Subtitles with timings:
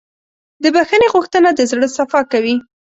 [0.63, 2.55] د بښنې غوښتنه د زړه صفا کوي.